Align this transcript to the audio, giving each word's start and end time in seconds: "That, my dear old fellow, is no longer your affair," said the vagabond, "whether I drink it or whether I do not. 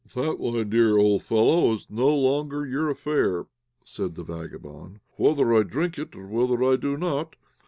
"That, 0.15 0.39
my 0.39 0.63
dear 0.63 0.97
old 0.97 1.21
fellow, 1.21 1.73
is 1.75 1.85
no 1.87 2.07
longer 2.09 2.65
your 2.65 2.89
affair," 2.89 3.45
said 3.85 4.15
the 4.15 4.23
vagabond, 4.23 4.99
"whether 5.17 5.53
I 5.55 5.61
drink 5.61 5.99
it 5.99 6.15
or 6.15 6.25
whether 6.25 6.63
I 6.63 6.75
do 6.75 6.97
not. 6.97 7.35